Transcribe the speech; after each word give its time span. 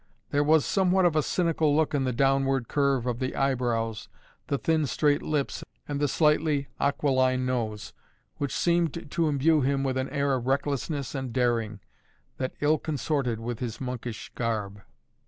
There 0.31 0.43
was 0.43 0.65
somewhat 0.65 1.05
of 1.05 1.15
a 1.15 1.21
cynical 1.21 1.75
look 1.75 1.93
in 1.93 2.05
the 2.05 2.11
downward 2.11 2.67
curve 2.67 3.05
of 3.05 3.19
the 3.19 3.35
eyebrows, 3.35 4.09
the 4.47 4.57
thin 4.57 4.87
straight 4.87 5.21
lips 5.21 5.63
and 5.87 5.99
the 5.99 6.07
slightly 6.07 6.69
aquiline 6.79 7.45
nose, 7.45 7.93
which 8.37 8.51
seemed 8.51 9.11
to 9.11 9.27
imbue 9.27 9.61
him 9.61 9.83
with 9.83 9.97
an 9.97 10.09
air 10.09 10.33
of 10.33 10.47
recklessness 10.47 11.13
and 11.13 11.31
daring, 11.31 11.81
that 12.37 12.55
ill 12.61 12.79
consorted 12.79 13.39
with 13.39 13.59
his 13.59 13.79
monkish 13.79 14.31
garb. 14.33 14.81